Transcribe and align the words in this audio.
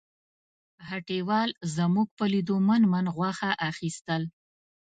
هټیوال 0.89 1.49
زموږ 1.75 2.07
په 2.17 2.25
لیدو 2.33 2.55
من 2.67 2.81
من 2.93 3.05
غوښه 3.15 3.51
اخیستل. 3.69 4.23